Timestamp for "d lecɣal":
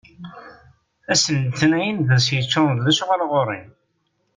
2.79-3.21